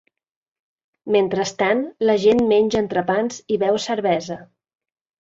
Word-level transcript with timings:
Mentrestant, 1.17 1.85
la 2.11 2.17
gent 2.25 2.43
menja 2.55 2.83
entrepans 2.87 3.41
i 3.59 3.63
beu 3.67 3.81
cervesa. 3.89 4.43